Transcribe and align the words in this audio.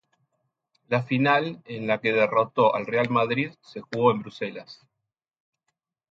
La 0.93 0.99
final, 1.09 1.61
en 1.65 1.85
la 1.85 1.99
que 2.01 2.11
derrotó 2.11 2.73
al 2.75 2.87
Real 2.87 3.11
Madrid, 3.11 3.51
se 3.61 3.81
jugó 3.81 4.09
en 4.09 4.23
Bruselas. 4.23 4.81